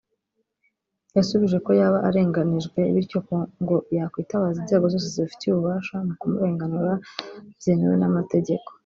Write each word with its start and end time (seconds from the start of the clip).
yasubije 1.15 1.57
ko 1.65 1.71
yaba 1.79 1.97
arenganijwe 2.07 2.79
bityo 2.95 3.19
ko 3.27 3.35
ngo 3.61 3.75
yakwitabaza 3.95 4.57
inzego 4.59 4.85
zose 4.93 5.07
zibifitiye 5.13 5.51
ububasha 5.51 5.95
mu 6.05 6.13
kumurenganura 6.19 6.93
byemewe 7.59 7.95
n’amategeko 7.99 8.69